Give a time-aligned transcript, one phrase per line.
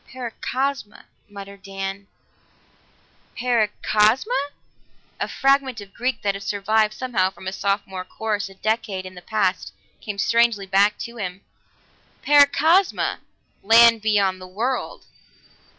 [0.11, 2.07] "Paracosma," muttered Dan.
[3.37, 4.33] "Para cosma!"
[5.19, 9.13] A fragment of Greek that had survived somehow from a Sophomore course a decade in
[9.13, 11.41] the past came strangely back to him.
[12.23, 13.19] Paracosma!
[13.61, 15.05] Land beyond the world!